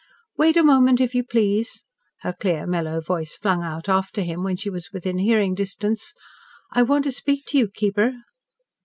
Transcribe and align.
"Wait 0.35 0.57
a 0.57 0.63
moment, 0.63 0.99
if 0.99 1.13
you 1.13 1.23
please," 1.23 1.85
her 2.21 2.33
clear, 2.33 2.65
mellow 2.65 2.99
voice 2.99 3.35
flung 3.35 3.61
out 3.61 3.87
after 3.87 4.23
him 4.23 4.41
when 4.41 4.55
she 4.55 4.67
was 4.67 4.89
within 4.91 5.19
hearing 5.19 5.53
distance. 5.53 6.15
"I 6.71 6.81
want 6.81 7.03
to 7.03 7.11
speak 7.11 7.45
to 7.49 7.57
you, 7.59 7.67
keeper." 7.69 8.13